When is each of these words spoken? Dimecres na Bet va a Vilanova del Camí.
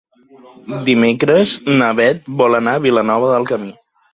Dimecres 0.87 1.53
na 1.81 1.91
Bet 2.01 2.33
va 2.41 2.51
a 2.73 2.77
Vilanova 2.87 3.33
del 3.37 3.51
Camí. 3.53 3.71